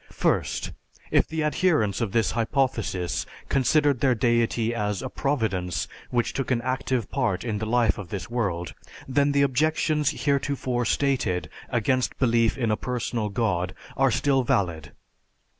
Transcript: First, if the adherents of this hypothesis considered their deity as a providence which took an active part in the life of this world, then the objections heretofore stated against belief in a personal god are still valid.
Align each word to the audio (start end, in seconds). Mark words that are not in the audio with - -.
First, 0.11 0.71
if 1.11 1.27
the 1.27 1.43
adherents 1.43 2.01
of 2.01 2.11
this 2.11 2.31
hypothesis 2.31 3.27
considered 3.49 3.99
their 3.99 4.15
deity 4.15 4.73
as 4.73 5.03
a 5.03 5.09
providence 5.09 5.87
which 6.09 6.33
took 6.33 6.49
an 6.49 6.59
active 6.63 7.11
part 7.11 7.43
in 7.43 7.59
the 7.59 7.67
life 7.67 7.99
of 7.99 8.09
this 8.09 8.27
world, 8.27 8.73
then 9.07 9.31
the 9.31 9.43
objections 9.43 10.25
heretofore 10.25 10.85
stated 10.85 11.51
against 11.69 12.17
belief 12.17 12.57
in 12.57 12.71
a 12.71 12.77
personal 12.77 13.29
god 13.29 13.75
are 13.95 14.09
still 14.09 14.41
valid. 14.41 14.91